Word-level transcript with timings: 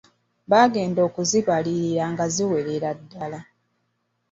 Bagenda 0.51 0.99
okuzibalirira 1.07 2.03
nga 2.11 2.25
ziwerera 2.33 2.89
ddala. 2.99 3.39